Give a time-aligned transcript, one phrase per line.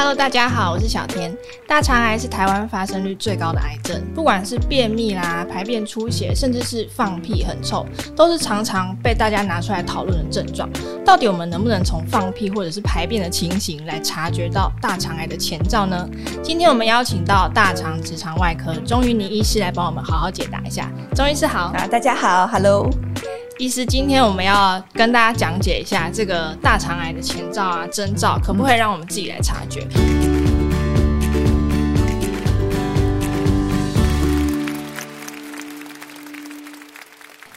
[0.00, 1.36] Hello，大家好，我是小天。
[1.66, 10.70] 大肠癌是台湾发生率最高的癌症，不管是便秘啦、排便出血，甚至是放屁很臭，都是常常被大家拿出来讨论的症状。
[11.04, 16.08] 到底我们能不能从放屁或者是排便的情形来察觉到大肠癌的前兆呢？
[16.44, 20.88] 今天我们邀请到大肠直肠外科钟于妮医师来帮我们好好解答一下。
[21.12, 22.88] 钟医师好，啊，大家好，Hello。
[23.58, 29.84] 医师，今天我们要跟大家讲解一下这个大肠癌的前兆啊、征兆，可不可以让我们自己来察觉？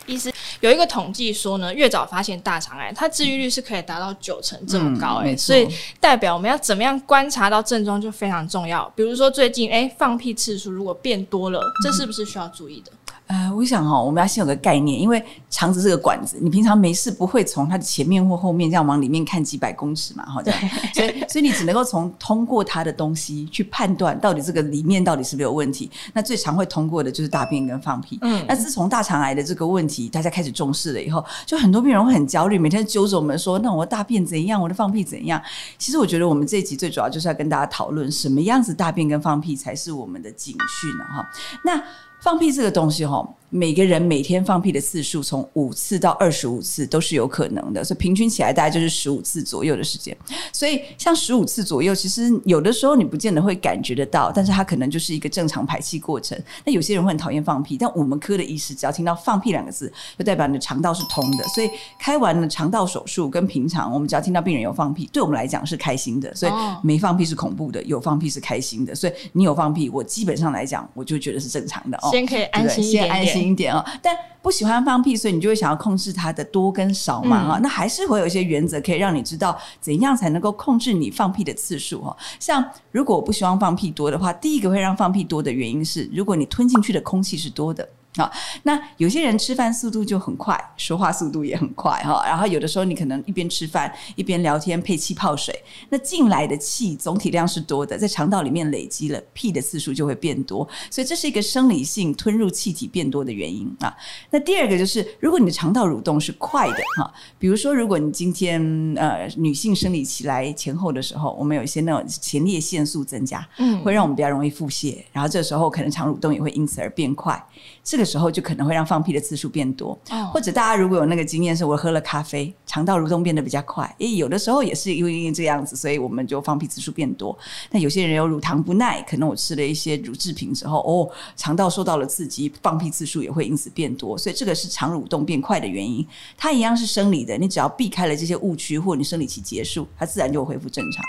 [0.07, 5.67] 医师有一个统计说呢，越早发现大肠癌，它治愈率是可以达到九成这么高诶、欸，嗯、所以
[5.99, 8.91] 代表我们要怎么样观察到症状就非常重要。
[8.95, 12.91] 比如说最近诶，放屁次数如果变多了，这是不是需要注意的？
[13.31, 20.53] 呃，我想哈，我们要先有个概念，因为肠子是个管子，你平常没事不会从它的前面或后面这样往里面看几百公尺嘛，哈，对，
[20.93, 25.89] 所以所以你只能够从通过它的东西去判断到底这个里面到底是不是有问题。
[26.11, 28.19] 那最常会通过的就是大便跟放屁。
[28.21, 34.61] 嗯，那自从大肠癌的这个问题大家开始重视了以后，就很多病人会很焦虑，每天揪着我们说：“那我的大便怎样？
[34.61, 35.41] 我的放屁怎样？”
[35.79, 41.05] 其实我觉得我们这一集最主要就是要跟大家讨论什么样子大便跟放屁才是我们的警讯呢？
[41.05, 41.25] 哈，
[41.63, 41.81] 那。
[42.21, 50.15] 放屁这个东西哈，每个人每天放屁的次数从五次到二十五次都是有可能的，所以平均起来大概就是十五次左右的时间。
[50.53, 56.41] 所以像十五次左右，其实有的时候你不见得会感觉得到，但是它可能就是一个正常排气过程。
[56.63, 61.43] 那有些人会很讨厌放屁，但我们科的医师只要听到放屁两个字，就代表你的肠道是通的。
[61.49, 66.33] 所以开完了肠道手术，跟平常我们只要听到病人有放屁，对我们来讲是开心的。
[66.33, 68.95] 所以没放屁是恐怖的，有放屁是开心的。
[68.95, 72.09] 所以你有放屁，我基本上来讲，我就觉得是正常的哦。
[72.11, 73.83] 先可以安心一点点，先安心一点哦。
[74.01, 77.59] 但不喜欢放屁，所以你就会想要控制它的多跟少嘛哈。
[77.59, 82.15] 嗯、那还是会有一些原则可以让你知道怎样才能够控制你放屁的次数哦。
[82.39, 87.87] 像如果我不希望放屁多的话，第一个会让放屁多的原因是，如果你吞进去的空气是多的。
[88.17, 88.29] 好，
[88.63, 92.21] 那有些人吃饭速度就很快，说话速度也很快哈。
[92.25, 95.57] 然后有的时候你可能一边吃饭一边聊天，配气泡水，
[95.89, 100.67] 那进来的气总体量是多的，在肠道里面累积了，屁的次数就会变多。
[100.89, 103.95] 所以这是一个生理性吞入气体变多的原因啊。
[104.29, 108.61] 那第二个就是，如果你的肠道蠕动是快的哈，比如说如果你今天
[108.97, 117.41] 呃女性生理期来前后的时候，我们有一些那种前列腺素增加，嗯，会让我们比较容易腹泻，然后这时候可能肠蠕动也会因此而变快。
[117.83, 119.97] 这个时候就可能会让放屁的次数变多，
[120.31, 127.37] 或者大家如果有那个经验，是我喝了咖啡，肠道蠕动变得比较快，诶，有的时候也是因为这样子，所以我们就放屁次数变多。
[127.69, 136.05] 那有些人有乳糖不耐，可能我吃了一些乳制品之后，哦，肠道受到了刺激，放屁次数也会因此变多，所以这个是肠蠕动变快的原因。
[136.37, 141.03] 它一样是生理的，你只要避开了这些误区，或你生理期结束，它自然就会恢复正常。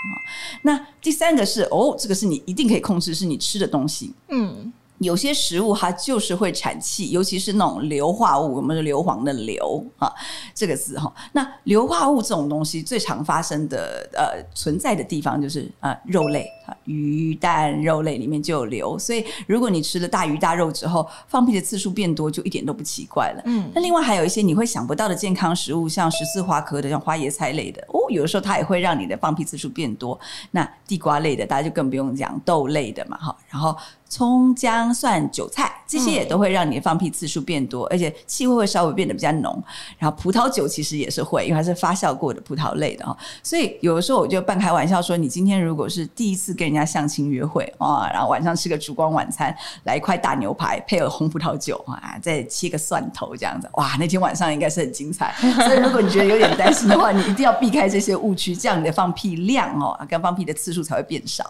[0.61, 4.71] 那第三个是哦，这个是你一定可以控制，是你吃的东西，嗯。
[4.99, 10.09] 有些食物它就是会产气，尤其是那种硫化物，我们说硫磺的硫啊，
[10.53, 11.13] 这个字哈。
[11.33, 23.41] 那硫化物这种东西最常发生的呃存在的地方就是啊肉类啊鱼蛋肉类里面就有硫，所以如果你吃了大鱼大肉之后放屁的次数变多，就一点都不奇怪了。
[23.45, 30.17] 嗯，那另外还有一些你会想不到的健康食物，像十字花科的，像花椰菜类的哦，有的时候它也会让你的放屁次数变多。
[30.51, 33.75] 那地瓜类的大家就更不用讲，豆类的嘛哈，然后。
[34.13, 39.63] 葱、姜、蒜、韭菜，这些也都会让你的放屁次数变多，嗯、而且气味会稍微变得比较浓。
[39.97, 43.17] 然后葡萄酒其实也是会，因为它是发酵过的葡萄类的哈。
[43.41, 55.33] 所以有的时候我就半开玩笑说，你今天如果是第一次跟人家相亲约会啊，然后晚上吃个烛光晚餐，来一块大牛排配合红葡萄酒啊，再切个蒜头这样子，哇，那天晚上应该是很精彩。
[55.65, 61.43] 所以如果你觉得有点担心的话，你一定要避开这些误区，这样你的放屁量哦，跟放屁的次数才会变少。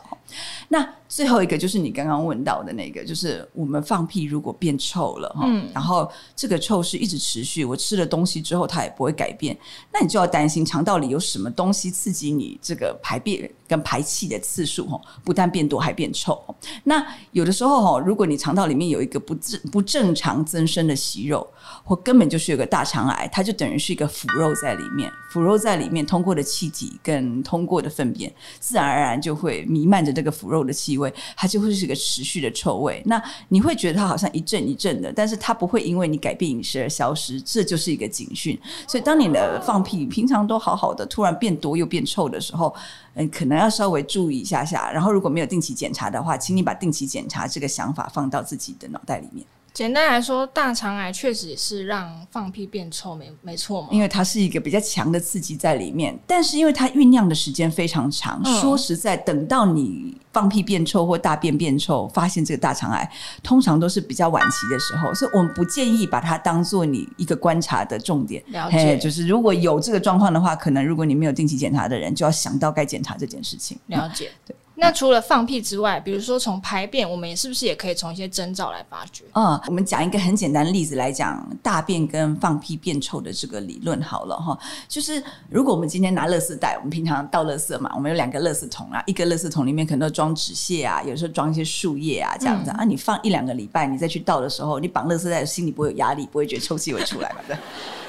[0.70, 9.56] 那最后一个就是你刚刚问到的那个，就是我们放屁如果变臭了哈，嗯、然后这个臭是一直持续，我吃了东西之后它也不会改变，
[9.92, 16.40] 那你就要担心肠道里有什么东西刺激你这个排便跟排气的次数哈，不但变多还变臭。
[16.84, 21.48] 那有的时候哈，如果你肠道里面有一个不正不正常增生的息肉，
[21.84, 31.12] 或根本就是有个大肠癌，它就等于是一个腐肉在里面，腐肉在里面通过的气体跟通过的粪便，自然而然就会弥漫着这个腐肉的气味。
[31.36, 33.20] 它就会是一个持续的臭味，那
[33.50, 38.56] 你会觉得它好像一阵一阵的，但是它不会因为你改变饮食而消失，这就是一个警讯。
[38.88, 42.74] 所以当你的放屁平常都好好的，突然变多又变臭的时候，
[43.16, 44.92] 嗯，可能要稍微注意一下下。
[44.92, 49.46] 然后如果没有定期检查的话，请你把定期检查这个想法放到自己的脑袋里面。
[49.74, 53.88] 简单来说，大肠癌确实是让放屁变臭，没没错嘛？
[53.92, 63.12] 因为它是一个比较强的刺激在里面，但是因为它酝酿的时间非常长，嗯、说实在，等到你放屁变臭或大便变臭，发现这个大肠癌，
[63.42, 68.44] 通常都是比较晚期的时候，所以我们不建议把它当做你一个观察的重点。
[68.50, 73.76] 了解，就是如果有这个状况的话，可能如果你没有定期检查的人，就要想到该检查这件事情。
[73.88, 74.56] 了解，嗯、对。
[74.76, 79.24] 那除了放屁之外，比如说从排便，我们也是不是也可以从一些征兆来发觉？
[79.34, 84.58] 嗯，我们讲一个很简单的例子来讲大便跟放屁变臭的这个理论好了哈。
[84.88, 92.84] 就是如果我们今天拿垃圾袋，我们平常倒垃圾嘛，我们有两个垃圾桶啊，一个垃圾桶里面可能都装纸屑啊，有时候装一些树叶啊这样子、嗯、啊。
[92.84, 97.42] 你放一两个礼拜，你再去倒的时候，你绑垃圾袋心里不会有压力，不会觉得臭气会出来嘛？
[97.48, 97.56] 对。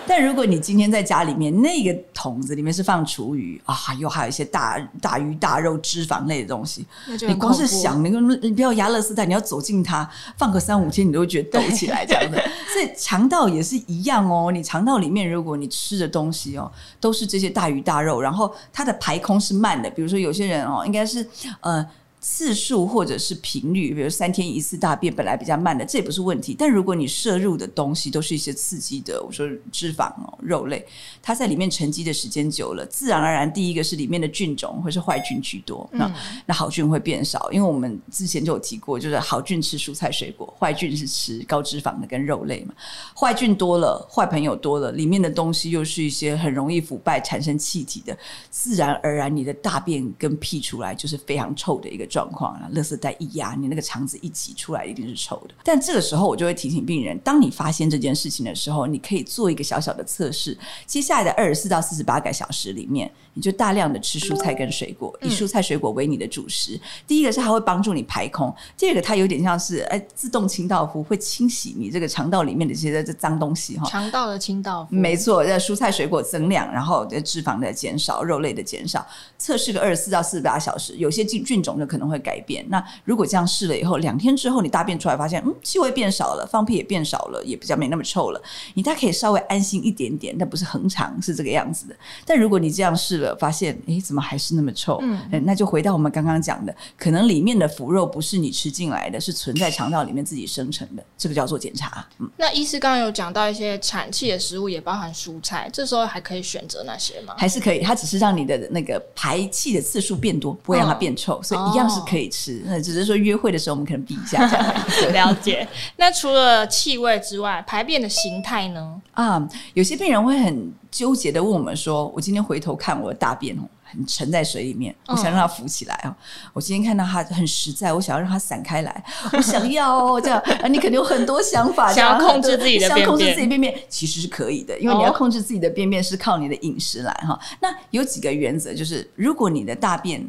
[0.06, 6.86] 但如果你今天在家里面，那个桶子里面是放厨余啊，又还有一些大大鱼大肉、脂肪类的东西，
[7.26, 8.10] 你光是想，你
[8.42, 12.38] 你不要压了丝带，你要走进它，放个三五天，你都会觉得抖起来这样的。
[12.72, 16.70] 所以肠道也是一样哦，你肠道里面，如果你吃的东西哦，
[17.00, 21.26] 都是这些大鱼大肉，然后它的排空是慢的，比如说有些人哦，应该是
[21.60, 21.84] 呃。
[22.26, 26.56] 次数或者是频率，比如三天一次大便本来比较慢的，这也不是问题。
[26.58, 30.82] 但如果你摄入的东西都是一些刺激的，我说脂肪哦、肉类，
[31.20, 36.14] 它在里面沉积的时间久了，自然而然第一个是里面的菌种会是坏菌居多，那、嗯、
[36.46, 37.52] 那好菌会变少。
[37.52, 42.72] 因为我们之前就有提过，就是好菌吃蔬菜水果，坏菌是吃高脂肪的跟肉类嘛。
[43.14, 48.16] 坏菌多了，坏朋友多了，里面的东西又是一些很容易腐败产生气体的，
[48.48, 52.08] 自然而然你的大便跟屁出来就是非常臭的一个。
[52.14, 55.54] 状况啊，垃圾袋一压，你那个肠子一挤出来，一定是臭的。
[55.64, 60.56] 但这个时候，我就会提醒病人：当你发现这件事情的时候，你可以做一个小小的测试。
[60.86, 66.76] 接下来的二十四到四十八个小时里面，你就大量的吃蔬菜跟水果，以蔬菜水果为你的主食。
[66.76, 73.88] 嗯、第一个是它会帮助你排空，第二个它有点像是哎自动清道夫，会清洗你这个肠道里面的这些这脏东西哈。
[73.90, 79.04] 肠道的清道夫，没错，在蔬菜水果增量，然后脂肪的减少，肉类的减少。
[79.36, 82.03] 测试个二十四到四十八小时，有些菌菌种就可能。
[82.08, 82.64] 会改变。
[82.68, 88.42] 那如果这样试了以后，两天之后你大便出来，发现嗯，气味变少了，放屁也变少了，也比较没那么臭了，
[88.74, 90.36] 你大概可以稍微安心一点点。
[90.36, 91.96] 但不是恒常是这个样子的。
[92.26, 94.98] 但如果你这样试了，发现哎，怎么还是那么臭？
[95.02, 102.04] 嗯，那就回到我们刚刚讲的，可能里面的腐肉不是你吃进来的，是存在肠道里面自己生成的，这个叫做检查。
[102.18, 107.34] 嗯，那医师刚刚有讲到一些产气的食物，也包含蔬菜，这时候还可以选择那些吗？
[107.38, 111.84] 还是可以，它只是让你的那个排气的次数变多，不会让它变臭，哦、所以一样。
[111.88, 115.12] 是可以吃，那只是说约会的时候我们可能避一下这样。
[115.30, 115.66] 了解。
[115.96, 119.00] 那除了气味之外，排便的形态呢？
[119.12, 126.14] 啊，有些病人会很纠结的问我们说：“我今天回头看我的大便哦，很沉在水里面，我想让它浮起来哦。
[126.52, 130.38] 我今天看到它很实在，我想要让它散开来，我想要哦这样。
[130.40, 137.38] 啊，你肯定有很多想法，想要控制自己的便便，想控制自己便便，其实是可以的，因为你要控制自己的便便是靠你的饮食来哈。
[137.60, 140.24] 那有几个原则，就是如果你的大便。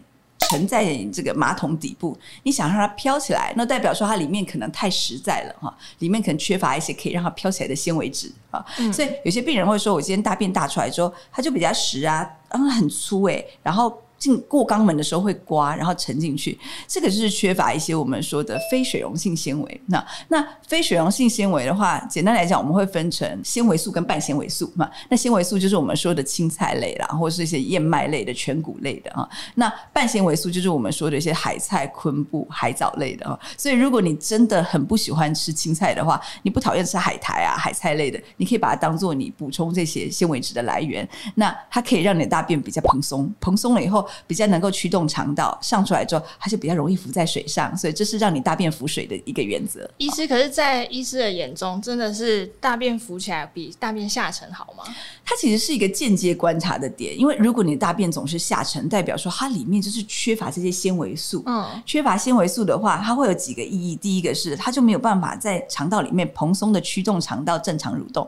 [0.50, 14.02] 沉在这个马桶底部，你想让它飘起来，那代表说它里面可能太实在了哈，里面可能缺乏一些可以让它飘起来的纤维质啊，嗯、所以有些病人会说，我今天大便大出来之后，它就比较实啊，嗯，很粗诶、欸，然后。
[14.18, 16.58] 进过肛门的时候会刮，然后沉进去，
[16.88, 19.82] 这个就是缺乏一些我们说的非水溶性纤维。
[19.88, 24.90] 那那非水溶性纤维的话，简单来讲，我们会分成纤维素跟半纤维素嘛。
[25.10, 29.28] 那纤维素就是我们说的青菜类啦，或是一些燕麦类的全谷类的啊。
[29.56, 33.38] 那半纤维素就是我们说的一些海菜、昆布、海藻类的啊。
[33.58, 41.08] 所以如果你真的很不喜欢吃青菜的话，你不讨厌吃海苔啊、海菜类的，你可以把它当做你补充这些纤维质的来源。
[41.36, 44.05] 那它可以让你的大便比较蓬松，蓬松了以后。
[44.28, 49.90] 比较能够驱动肠道上出来之后，它就比较容易浮在水上，所以这是让你大便浮水的一个原则。
[49.98, 54.84] 医师，可是，在医师的眼中，真的是大便浮起来比大便下沉好吗？
[55.26, 61.44] 它其实是一个间接观察的点，因为如果你的大便总是下沉，代表说它里面就是缺乏这些纤维素。
[61.46, 63.96] 嗯，缺乏纤维素的话，它会有几个意义。
[63.96, 68.26] 第一个是它就没有办法在肠道里面蓬松的驱动肠道正常蠕动；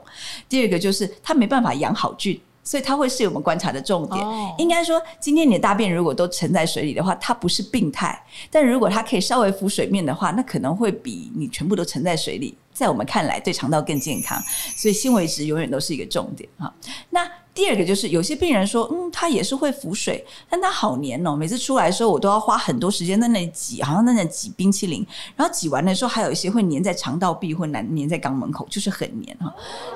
[0.50, 2.39] 第二个就是它没办法养好菌。
[2.68, 4.22] 所以它会是我们观察的重点。
[4.22, 4.60] Oh.
[4.60, 8.22] 应该说，今天你的大便如果都沉在水里的话，它不是病态。
[8.52, 14.38] 但如果它可以稍微浮水面的话，那可能会比你全部都沉在水里，在我们看来对肠道更健康。
[14.76, 16.74] 所以纤维质永远都是一个重点哈。
[17.10, 17.26] 那
[17.58, 25.04] 第二个就是有些病人说，嗯，他也是会浮水，但他好黏哦，每次出来的时候我都要花很多时间在那里挤，好像在那里挤冰淇淋，
[25.36, 29.52] 然后挤完的时候还有一些会粘在肠道壁或粘粘在肛门口，就是很黏哈。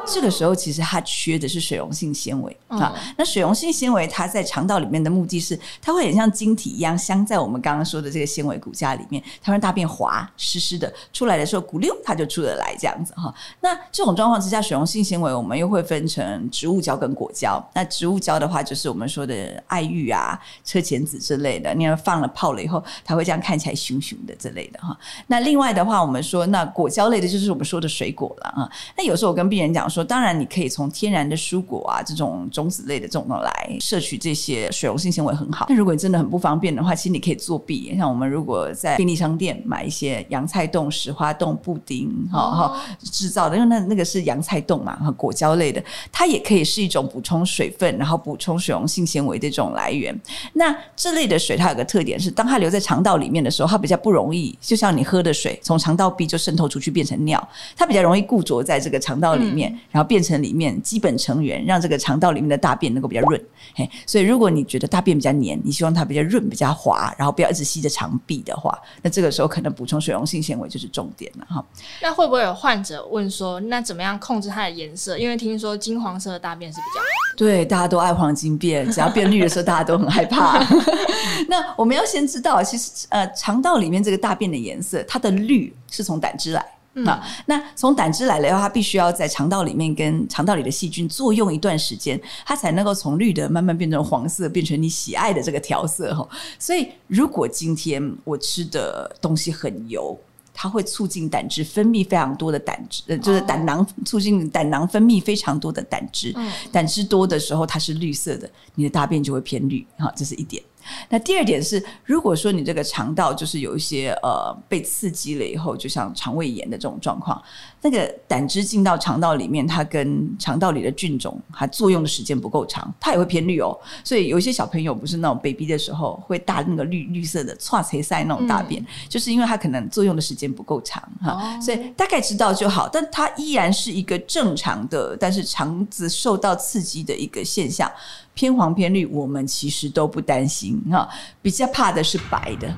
[0.08, 2.96] 这个时候其实它缺的是水溶性纤维啊。
[3.16, 13.32] 那水溶性纤维它在肠道里面的目的是，它会很像晶体一样镶在我们刚刚说的这个纤维骨架里面，它让大便滑湿湿的，出来的时候咕溜它就出得来这样子哈。
[13.60, 17.51] 那这种状况之下，水溶性纤维我们又会分成植物胶跟果胶。
[17.74, 24.96] 那植物胶的话，就是我们说的爱玉啊、车前子之类的，你要放了泡了以后，它会这样看起来熊熊的之类的哈。
[25.28, 28.70] 那另外的话，我们说那果胶类的，就是我们说的水果了啊。
[28.96, 35.66] 那有时候我跟病人讲说，当然你可以从天然的蔬果啊这种种子类的这种来摄取这些水溶性纤维很好。
[35.70, 50.18] 那如果你真的很不方便的话，其实你可以作弊，像我们如果在便利商店买一些洋菜冻、石花冻、布丁，哈哈制造的，因为那那个是洋菜冻嘛，和果胶类的，它也可以是一种补充水分，然后补充水溶性纤维的这种来源。
[50.54, 57.46] 那这类的水它有个特点是，当它留在肠道里面的时候，它比较不容易，就像你喝的水从肠道壁就渗透出去变成尿，
[57.76, 63.42] 它比较容易固着在这个肠道里面，嗯、然后变成里面基本成员，让这个肠道里面的大便能够比较润。
[63.76, 71.64] 嘿，所以如果你觉得大便比较黏，你希望它比较润、比较滑，然后不要一直吸着肠壁的话，那这个时候可能补充水溶性纤维就是重点了哈。
[72.02, 75.18] 那会不会有患者问说，那怎么样控制它的颜色？
[75.18, 77.02] 因为听说金黄色的大便是比较
[77.36, 80.60] 对，大家都爱黄金变，只要变绿的时候，大家都很害怕。
[81.48, 86.66] 那我们要先知道，其实呃，肠道里面这个大便的颜色，它的绿是从胆汁来。
[86.94, 87.06] 嗯、
[87.46, 96.28] 那从胆汁来了以后，它必须要在肠道里面跟肠道里的细菌作用一段时间，它才能够从绿的慢慢变成黄色，变成你喜爱的这个调色哈。
[96.60, 100.20] 所以，如果今天我吃的东西很油，
[100.62, 106.32] 它会促进胆汁分泌非常多的胆汁，呃，就是胆囊促进胆囊分泌非常多的胆汁。
[106.72, 109.84] 胆汁多的时候，它是绿色的，你的大便就会偏绿。
[109.98, 110.62] 哈，这是一点。
[111.10, 117.42] 那第二点是，如果说你这个肠道就是有一些呃被刺激了以后，就像肠胃炎的这种状况，
[117.82, 123.78] 那个胆汁进到肠道里面，它跟肠道里的菌种它作用的时间不够长，它也会偏绿哦。
[124.04, 131.32] 所以有一些小朋友不是那种 baby 的时候会大那个绿绿色的剉切赛那种大便，嗯、就是因为它可能作用的时间不够长哈。
[131.32, 137.92] 哦、所以大概知道就好，但它依然是一个正常的，但是肠子受到刺激的一个现象。
[138.34, 141.08] 偏黄偏绿，我们其实都不担心哈，
[141.42, 142.74] 比较怕的是白的。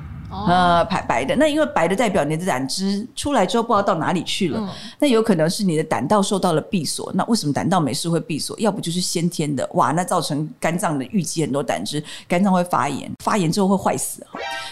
[0.46, 7.10] 呃，白白的，那因为白的代表你的胆汁出来之后不知道到哪里去了，嗯、那有可能是你的胆道受到了闭锁。
[7.14, 8.58] 那为什么胆道没事会闭锁？
[8.58, 14.26] 要不就是先天的，哇，那造成肝脏的淤积很多胆汁，肝脏会发炎，发炎之后会坏死。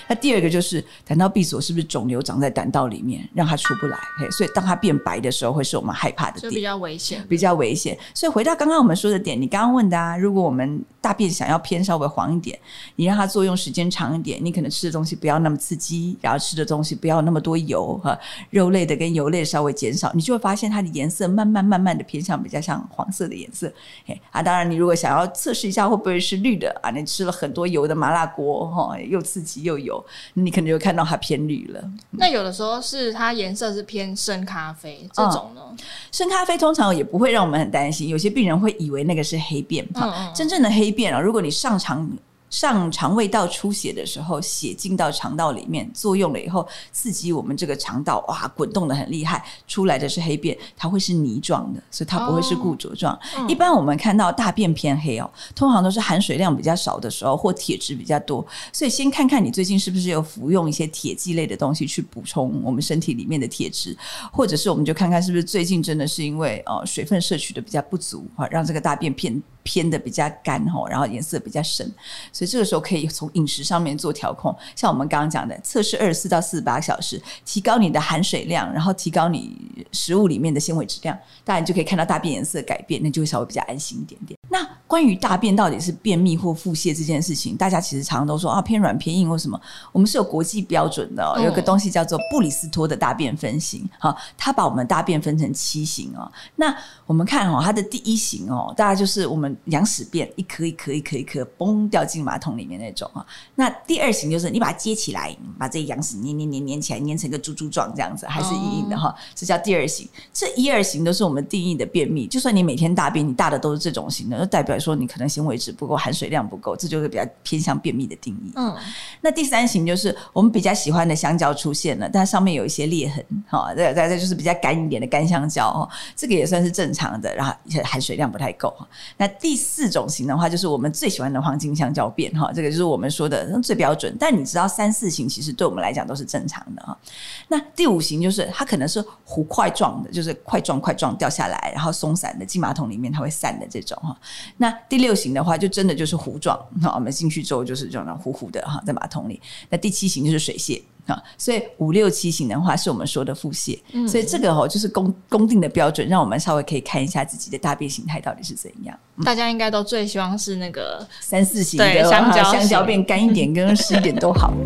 [0.09, 3.99] 那第二个就是胆道闭锁，是不是肿瘤长在胆道里面，让它出不来？
[4.19, 7.97] 嘿，所以当它变白的时候，会是我们害怕的点，就比较危险，比较危险。
[8.15, 12.57] 所以回到刚刚我们说的点，你刚刚问的啊，如果我们大便想要偏稍微黄一点，
[12.95, 18.17] 你让它作用时间长一点，你可能吃的东西不要那么刺激，然后吃的东西不要那么多油哈，
[18.51, 23.71] 肉类的跟油类稍微减少，你就会发现它的颜色慢慢慢慢的偏向比较像黄色的颜色。
[24.07, 30.03] 嘿啊，当然你如果想要测试一下会不会是绿的啊，你吃了很多油的麻辣锅哈，又刺激又油，
[30.35, 31.83] 你可能就会看到它偏绿了。
[32.13, 35.63] 那有的时候是它颜色是偏深咖啡这种呢？
[35.71, 35.77] 嗯，
[36.13, 42.09] 深咖啡通常也不会让我们很担心，有些病人会以为那个是黑便哈，真正的黑便啊，如果你上肠。
[42.53, 53.19] 上肠胃道出血的时候，血进到肠道里面作用了以后，刺激我们这个肠道，哇，滚动的很厉害，出来的是黑便，它会是泥状的，所以它不会是固着状。
[53.49, 58.47] 一般我们看到大便偏黑哦，通常都是含水量比较少的时候，或铁质比较多。
[58.71, 63.97] 所以先看看你最近是不是有服用一些铁剂类的东西去补充我们身体里面的铁质，
[64.31, 69.43] 或者是我们就看看是不是最近真的是因为呃水分摄取的比较不足啊，让这个大便偏。
[69.63, 71.87] 偏的比较干吼，然后颜色比较深，
[72.33, 74.55] 所以这个时候可以从饮食上面做调控。
[74.75, 79.57] 像我们刚刚讲的，测试二十四到四十八小时，提高你的含水量，然后提高你
[79.93, 84.39] 食物里面的纤维质量，当然就可以看到大便颜色改变，那就会稍微比较安心一点点。
[84.53, 89.59] 那关于大便到底是便秘或腹泻这件事情，大家其实常常都说啊，偏软偏硬或什么，
[89.91, 96.31] 我们是有国际标准的，哦，有个东西叫做布里斯托的大便分型，好，它把我们大便分成七型哦。
[96.57, 99.57] 那我们看哦，它的第一型哦，大概就是我们。
[99.67, 110.07] 羊屎便一颗一颗一颗一颗嘣掉进马桶里面那种啊，那第二型就是你把它接起来，把这羊屎粘粘粘粘起来，粘成一个猪猪状这样子，还是硬硬的哈，这叫第二型。
[110.33, 118.53] 这一二型都是我们定义的便秘，就算你每天大便，你大的都是这种型的，就代表说你可能纤维质不够，含水量不够，这就是比较偏向便秘的定义。
[118.57, 118.77] 嗯，
[119.21, 128.75] 那第三型就是我们比较喜欢的香蕉出现了，但上面有一些裂痕，哈，再再就是比较干一点的干香蕉，哦，这个也算是正常的，然后含水量不太够。
[129.17, 134.17] 那第四种型的话，就是我们最喜欢的黄金香蕉变，哈，这个就是我们说的最标准。
[134.19, 136.99] 但你知道三四型其实对我们来讲都是正常的哈。
[137.47, 144.17] 那第五型就是它可能是糊块状的，就是块状块状掉下来，然后松散的进马桶里面它会散的这种哈。
[144.57, 149.41] 那第六型的话，就真的就是糊状，那我们进去之后就是这种糊糊的哈，在马桶里。
[149.71, 153.79] 那第七型就是水泻啊，所以五六七型的话是我们说的腹泻。
[153.93, 158.97] 嗯、所以这个哦就是公公定的标准，让我们稍微可以看一下自己的大便形态到底是怎样。
[159.17, 164.53] 嗯、大家应该都最希望是那个三四型的香蕉，香蕉变干一点跟湿一点都好。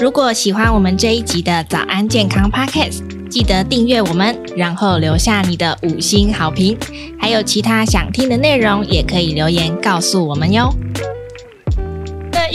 [0.00, 3.23] 如果喜欢我们这一集的早安健康 Podcast。
[3.34, 6.78] 记得订阅我们，然后留下你的五星好评。
[7.18, 10.72] 还有其他想听的内容，也可以留言告诉我们哟。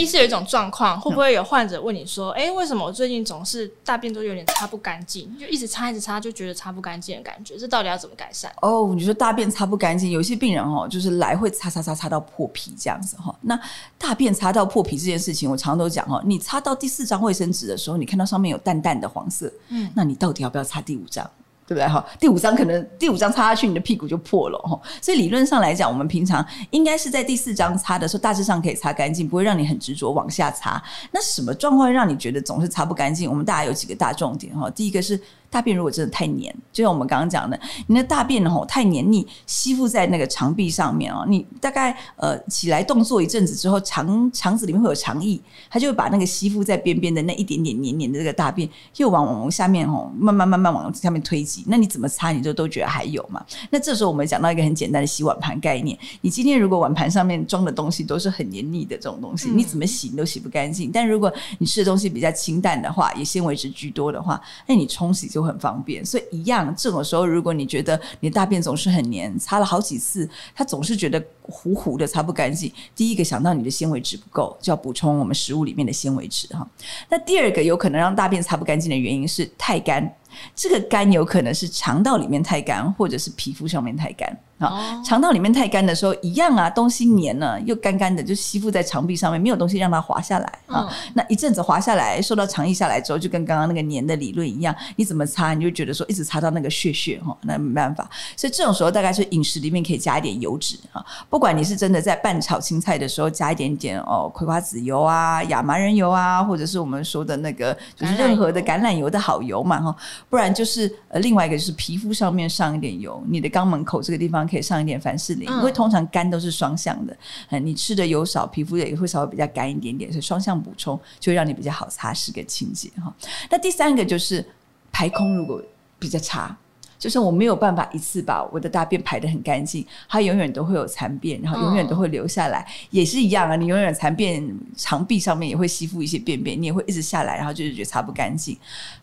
[0.00, 7.58] 医师有一种状况，会不会有患者问你说：“哎、欸，为什么我最近总是大便都有点擦不干净，就一直擦一直擦，就觉得擦不干净的感觉？
[7.58, 13.34] 这到底要怎么改善？”哦，你说大便擦不干净，有些病人哦，就是来会擦擦擦擦到破皮这样子哈。
[13.42, 13.60] 那
[13.98, 21.28] 大便擦到破皮这件事情，我常常都讲哦，你擦到第四张卫生纸的时候，你看到上面有淡淡的黄色，嗯，那你到底要不要擦第五张？
[21.70, 22.04] 对不对哈？
[22.18, 24.76] 第五章可能第五章擦下去，你的屁股就破了哈。
[25.00, 30.82] 所以理论上来讲，我们平常应该是在第四章擦的时候，大致上可以擦干净，不会让你很执着往下擦。
[31.12, 33.30] 那什么状况让你觉得总是擦不干净？
[33.30, 34.68] 我们大家有几个大重点哈。
[34.70, 35.20] 第一个是。
[35.50, 53.44] 大便如果真的太黏，就像我们刚刚讲的，你的大便吼太黏腻，吸附在那个肠壁上面哦，你大概呃起来动作一阵子之后，肠肠子里面会有肠液，它就会把那个吸附在边边的那一点点黏黏的这个大便，又往往下面吼慢慢慢慢往下面推挤，那你怎么擦你就都觉得还有嘛？
[53.70, 60.92] 那这时候我们讲到一个很简单的洗碗盘概念，你今天如果碗盘上面装的东西都是很黏腻的这种东西，你怎么洗你都洗不干净。
[60.92, 65.39] 但如果你吃的东西比较清淡的话，以纤维质居多的话，那你冲洗就。
[65.40, 72.70] 都很方便，所以一样，这种时候，如果你觉得你的大便总是很黏，擦了好几次，他总是觉得糊糊的，擦不干净。
[72.94, 76.68] 第一个想到你的纤维质不够，就要补充我们食物里面的纤维质哈。
[77.08, 80.14] 那第二个有可能让大便擦不干净的原因是太干，
[80.54, 84.38] 这个干有可能是肠道里面太干，或者是皮肤上面太干。
[84.60, 90.86] 啊，肠道里面太干的时候，一样啊，东西黏了又干干的，就吸附在肠壁上面，没有东西让它滑下来啊。
[90.86, 98.06] 嗯、那一阵子滑下来，受到肠液下来之后，就跟刚刚那个黏的理论一样，你怎么擦，你就觉得说一直擦到那个血血哈，那没办法。
[98.36, 109.96] 所以这种时候，大概是饮食里面可以加一点油脂啊，不管你是真的在拌炒青菜的时候加一点点哦，葵花籽油啊、亚麻仁油啊，或者是我们说的那个就是任何的橄榄油的好油嘛哈，
[110.30, 114.40] 不然就是呃另外一个就是皮肤上面上一点油，你的肛门口这个地方。
[114.50, 117.16] 可以上一点凡士林，因为通常肝都是双向的，
[117.50, 123.14] 嗯，你吃的油少，皮肤也会稍微比较干一点点，所以双向补充就会让你比较好擦拭跟清洁哈。
[123.50, 124.44] 那第三个就是
[124.90, 125.62] 排空，如果
[125.98, 126.56] 比较差。
[127.00, 133.56] 就是我没有办法一次把我的大便排得很干净，它永远都会有残便，然后永远都会留下来，也是一样啊。
[133.56, 138.54] 你永远残便，肠壁上面也会吸附一些便便，你也会一直下来，然后就是觉得擦不干净。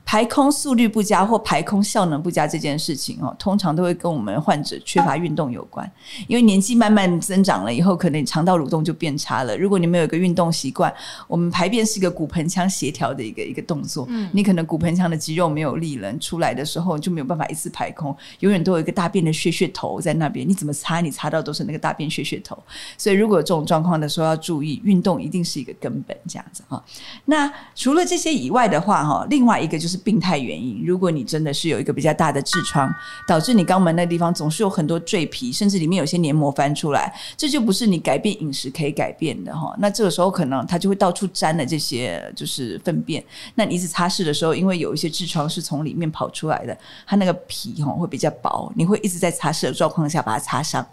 [0.06, 5.92] 排空速率不佳或排空效能不佳这件事情哦，通常都会跟我们患者缺乏运动有关。
[6.28, 9.58] 因为年纪慢慢增长了以后，可能你肠道蠕动就变差了。
[9.58, 10.94] 如果你没有一个运动习惯，
[11.28, 17.87] 我们排便是一个骨盆腔协调的一个一个动作，嗯，你可能骨盆腔的肌肉没有力了，出来的时候就没有办法一次排。
[17.88, 22.58] 排空，永远都有一个大便的屑屑头在那边，你怎么擦，你擦到都是那个大便屑屑头。
[22.98, 26.84] 所以如果有这种状况的时候，要注意运动一定是一个根本，这样子哈。
[27.26, 30.84] 那除了这些以外的话哈，另外一个就是病态原因。
[30.86, 32.94] 如果你真的是有一个比较大的痔疮，
[33.28, 39.74] 导致你肛门那地方总是有很多赘皮，甚至里面有些黏膜翻出来，这就不是你改变饮食可以改变的哈。
[39.80, 43.24] 那这个时候可能它就会到处沾了这些就是粪便。
[43.56, 47.76] 那你一直擦拭的时候，因为有一些痔疮是从里面跑出来的，它那个皮。
[47.86, 50.86] 会比较薄，你会一直在擦拭的状况下把它擦伤，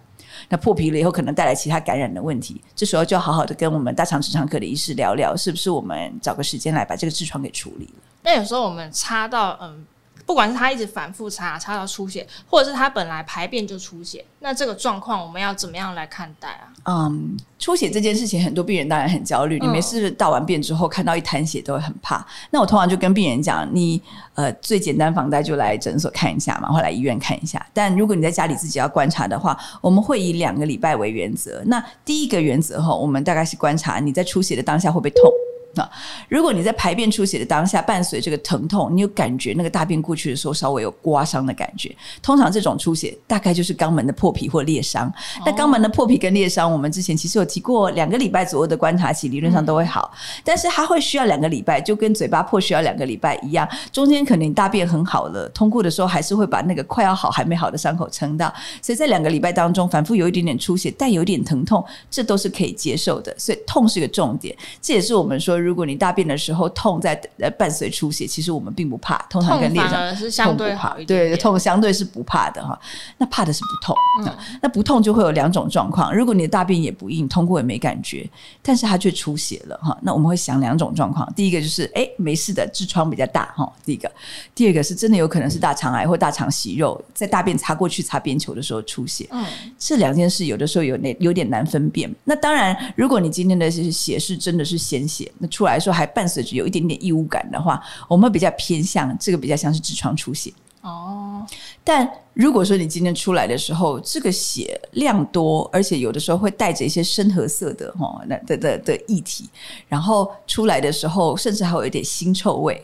[0.49, 8.03] 那破皮了以后可能带来其他感染的问题，这时候就好好的跟我们大肠直肠科的医师聊聊，是不是我们找个时间来把这个痔疮给处理了？
[8.23, 9.85] 那有时候我们擦到嗯。
[10.27, 16.73] 不管是他一直反复擦，擦到出血，或者是他本来排便就出血，那这个状况我们要怎么样来看待啊？
[16.87, 19.59] 嗯，出血这件事情，很多病人当然很焦虑。
[19.61, 22.27] 你每次大完便之后看到一滩血都会很怕。
[22.51, 24.01] 那我通常就跟病人讲，你
[24.35, 27.65] 呃最简单防呆就来诊所看一下嘛，或来医院看一下。
[27.73, 31.63] 但如果你在家里自己要观察的话，我们会以两个礼拜为原则。
[31.67, 35.31] 那第一个原则哈，我们大概是观察你在出血的当下会不会痛。
[35.75, 35.91] 那
[36.29, 45.13] 如果你在排便出血的当下，伴随这个疼痛，你有感觉那个大便过去的时候稍微有刮伤的感觉，通常这种出血大概就是肛门的破皮或裂伤。
[45.45, 63.35] 那肛门的破皮跟裂伤，我们之前其实有提过，两个礼拜左右的观察期理论上都会好，但是它会需要两个礼拜，就跟嘴巴破需要两个礼拜一样，中间可能你大便很好了，通过的时候还是会把那个快要好还没好的伤口撑到，所以在两个礼拜当中反复有一点点出血，但有点疼痛，这都是可以接受的。
[63.39, 72.79] 所以痛是个重点，这也是我们说，如果你大便的时候痛在呃伴随出血，其实我们并不怕，通常跟裂伤是相对好一点，点，对，痛相对是不怕的哈。
[73.19, 76.15] 那怕的是不痛，嗯，那不痛就会有两种状况。
[76.15, 78.29] 如果你的大便也不硬，通过也没感觉，
[78.63, 84.11] 但是它却出血了哈，那我们会想两种状况，第一个就是哎没事的，痔疮比较大哈，第一个，
[84.55, 89.45] 第二个是真的有可能是大肠癌或大肠息肉，在大便擦过去擦边球的时候出血，嗯，
[89.79, 92.13] 这两件事有的时候有点有点难分辨。
[92.25, 101.47] 那当然，如果你今天的血是真的是鲜血，那出来说还伴随着有一点点异物感的话，我们会比较偏向这个比较像是痔疮出血哦。
[101.85, 109.49] 但如果说你今天出来的时候，这个血量多，而且有的时候会带着一些深褐色的哈那的的的液体，
[109.87, 112.83] 然后出来的时候，甚至还有一点腥臭味，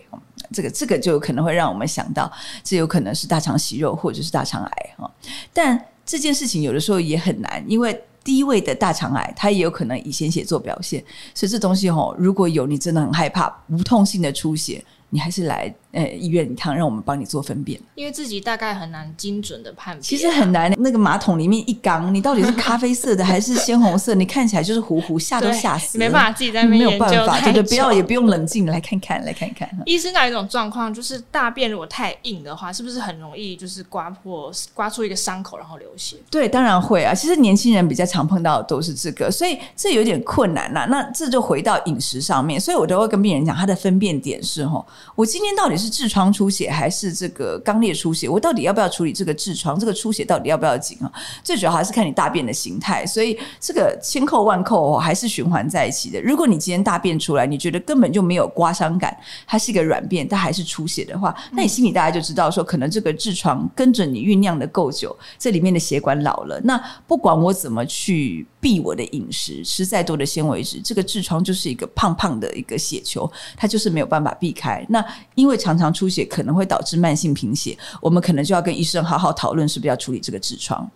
[0.53, 2.31] 这个这个就有可能会让我们想到，
[2.63, 5.11] 这有可能是大肠息肉或者是大肠癌哈。
[5.53, 8.01] 但这件事情有的时候也很难，因为。
[8.23, 11.03] 低位的大肠癌，它也有可能以鲜血做表现，
[11.35, 15.75] 所以这东西吼，如果有你真的很害怕无痛性的出血，你还是来。
[15.93, 20.03] 呃，医院一趟，让我们帮你做分辨，因为自己大概很难精准的判别。
[20.03, 24.15] 其实很难，那个马桶里面一缸，你到底是咖啡色的还是鲜红色？
[24.15, 29.69] 你看起来就是糊糊，吓都吓死，没办法自己在那边，没有办法，对对，不要也不用冷静，来看看，来看看。
[29.85, 36.17] 医生哪一种状况，就是大便如果太硬的话，是不是很容易就是刮破、刮出一个伤口，然后流血？
[36.31, 37.13] 对，当然会啊。
[37.13, 40.87] 其实年轻人比较常碰到的都是这个，所以这有点困难呐、啊。
[40.87, 46.61] 那这就回到饮食上面，所以我都会跟病人讲，他的分辨点是：吼，我今天到底是痔疮出血。
[46.71, 49.79] 还是这个肛裂出血，我到底要不要处理这个痔疮？
[49.79, 51.11] 这个出血到底要不要紧啊？
[51.43, 56.21] 最主要还是看你大便的形态，所以这个千扣万扣哦，还是循环在一起的。
[56.21, 59.17] 如果你今天大便出来，你觉得根本就没有刮伤感，
[59.47, 66.61] 它是一个软便，但还是出血的话，那你心里大家就知道说，可能这个痔疮跟着你酝酿的够久，这里面的血管老了。
[66.65, 74.85] 那不管我怎么去避我的饮食，吃再多的纤维质，这个痔疮就是一个胖胖的一个血球，它就是没有办法避开。
[74.89, 80.89] 那因为常常出血，可能会导致慢性贫血，我们可能就要跟医生好好讨论，是不是要处理这个痔疮。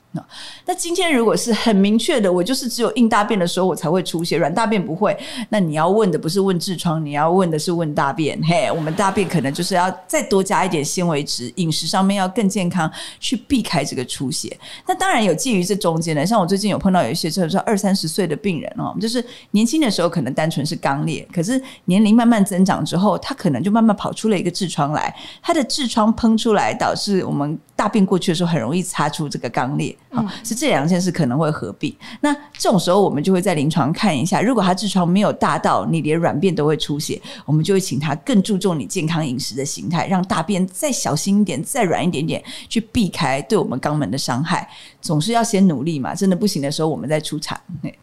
[0.64, 5.16] 那今天如果是很明确的，我就是只有硬大便的时候我才会出血，软大便不会。
[5.48, 8.40] 那你要问的不是问痔疮，你要问的是问大便。
[8.42, 14.56] 嘿，我们大便可能就是要再多加一点纤维质，饮食上面要更健康，去避开这个出血。
[14.86, 25.14] 那当然有介于这中间的，像我最近有碰到有一些就是二三十岁的病人哦，就是年轻的时候可能单纯是肛裂，可是年龄慢慢增长之后，他可能就慢慢跑出了一个痔疮来。
[25.42, 29.96] 他的痔疮喷出来，导致我们大便过去的时候很容易擦出这个肛裂。
[30.10, 31.94] 好，是这两件事可能会合并。
[32.20, 44.68] 那这种时候，我们就会在临床看一下，如果他痔疮没有大到你连软便都会出血，我们就会请他更注重你健康饮食的形态，让大便再小心一点，再软一点点，去避开对我们肛门的伤害。
[45.00, 47.60] 总是要先努力嘛，真的不行的时候，我们再出场。
[47.82, 47.94] 对，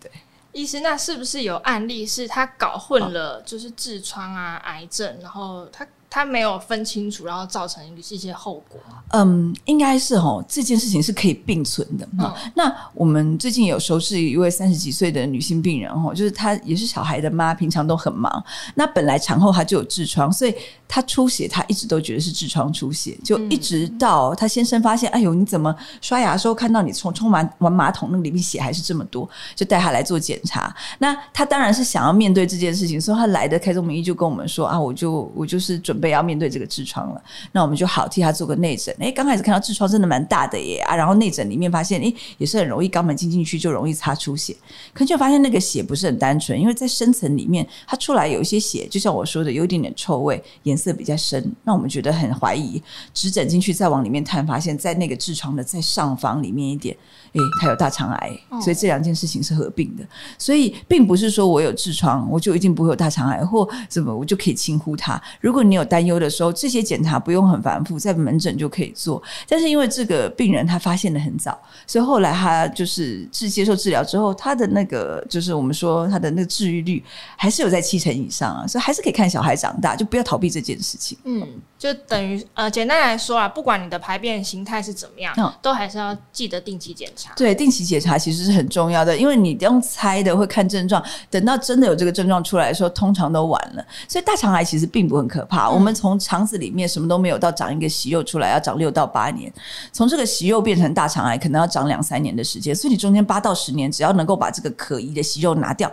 [0.51, 5.87] 医师，那是不是有案例是他搞混了，就是痔疮啊、癌症，然后他？
[6.13, 8.77] 他没有分清楚，然后造成一些后果。
[9.13, 12.05] 嗯，应该是哦，这件事情是可以并存的。
[12.19, 18.43] 嗯，那我们最近有收治一位三十几岁的女性病人哦，就是她也是小孩的妈，平常都很忙。
[18.75, 20.53] 那本来产后她就有痔疮，所以
[20.85, 30.75] 她出血，她一直都觉得是痔疮出血，就一直到她先生发现，哎呦，你怎么刷牙的时候看到你冲冲完完马桶那个里面血还是这么多，就带她来做检查。
[30.99, 36.00] 那她当然是想要面对这件事情，所以她来的开宗明义就跟我们说啊，我就我就是准。
[36.01, 38.93] 备要面对这个痔疮了，那我们就好替他做个内诊。
[38.99, 44.55] 哎，刚开始看到痔疮真的蛮大的耶啊，然后内诊里面发现，哎，也是很容易肛门进进去就容易擦出血，
[44.93, 52.81] 可就发现那个血不是很单纯，因为在深层里面它出来有一些血，就像我说的，有一点点臭味，颜色比较深，那我们觉得很怀疑，
[53.13, 56.97] 直诊进去再往里面探，发现在那个痔疮的在上方里面一点。
[57.33, 58.29] 诶，他有大肠癌，
[58.61, 60.03] 所以这两件事情是合并的，
[60.37, 65.21] 所以并不是说我有痔疮，我就一定不会有大肠癌，或怎么我就可以轻忽它。
[65.39, 69.21] 如果你有担忧的时候，这些检查不用很繁复，在门诊就可以做。
[69.45, 77.03] 但是因为这个病人他发现的很早，所以后来他就是治接受治疗之后，他的那个就是我们说他的那个治愈率
[77.35, 81.17] 还是有在七成以上啊，所以还是可以看小孩长大，就不要逃避这件事情。
[81.25, 81.45] 嗯，
[81.77, 87.33] 就等于呃，简单来说啊，不管你的排便形态是怎么样，嗯，都还是要记得定期检查。
[87.35, 93.85] 对，定期检查其实是很重要的，因为你用猜的会看症状，等到真的有这个症状出来的时候，通常都晚了。
[94.07, 99.51] 所以大肠癌其实并不很可怕，我们从肠子里面什么都没有到长一个息肉出来，要长六到八年，
[99.91, 105.91] 从这个息肉变成大肠癌可能要长两三年的时间，所以你中间八到十年，只要能够把这个可疑的息肉拿掉，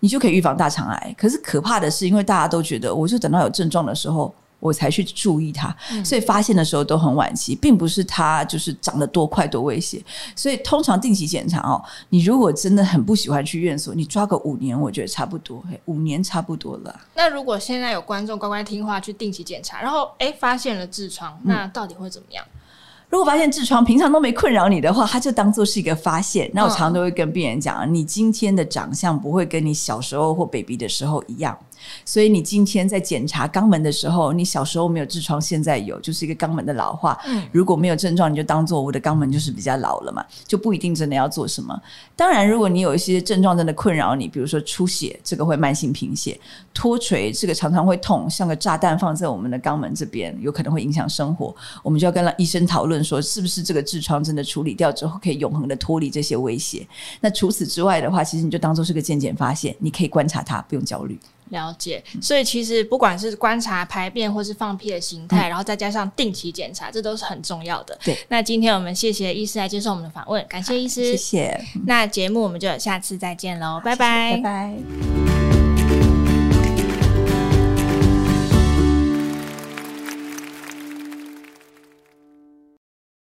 [0.00, 1.14] 你就可以预防大肠癌。
[1.18, 4.34] 可是可怕的是，因为大家都觉得，我就等到有症状的时候。
[4.66, 5.74] 我才去注意它，
[6.04, 10.02] 所以发现的时候都很晚期，并不是它就是长得多快多危险。
[10.34, 16.94] 所以通常定期检查哦，你如果真的很不喜欢去院所，你抓个五年，我觉得差不多，五年差不多了。
[17.14, 22.44] 那如果现在有观众乖乖听话去定期检查，然后诶发现了痔疮，那到底会怎么样？
[22.52, 22.60] 嗯
[23.08, 26.50] 如果发现痔疮平常都没困扰你的话，它就当做是一个发现。
[26.52, 31.56] 那我常常都会跟病人讲，你今天的长相不会跟你小时候或 baby 的时候一样，
[32.04, 37.18] 所以你今天在检查肛门的时候，你小时候没有痔疮，现在有，就是一个肛门的老化。
[37.50, 41.80] 如果没有症状，你就当做我的肛门就是比较老了嘛，就不一定真的要做什么。
[42.14, 46.36] 当然，如果你有一些症状真的困扰你，比如说出血，这个会慢性贫血；
[46.74, 51.54] 脱垂，这个常常会痛，像个炸弹放在我们的肛门这边，有可能会影响生活。
[51.82, 52.96] 我们就要跟医生讨论。
[53.06, 56.84] 说是不是这个痔疮真的处理掉之后可以永恒的脱离这些威胁？
[57.20, 61.16] 那除此之外的话，其实你就当做是个渐渐发现，你可以观察它，不用焦虑。
[61.50, 62.02] 了解。
[62.20, 67.98] 所以其实不管是观察排便或是放屁的形态，嗯、然后再加上定期检查，这都是很重要的。
[68.04, 68.16] 对。
[68.28, 71.60] 那今天我们谢谢医师来接受我们的访问，感谢医师，谢谢。
[71.86, 75.65] 那节目我们就下次再见喽，拜拜，拜拜。